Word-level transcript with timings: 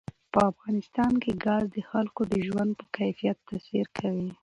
په 0.33 0.39
افغانستان 0.51 1.11
کې 1.23 1.31
ګاز 1.45 1.65
د 1.75 1.77
خلکو 1.89 2.21
د 2.31 2.33
ژوند 2.47 2.71
په 2.79 2.85
کیفیت 2.97 3.37
تاثیر 3.49 3.85
کوي. 3.97 4.29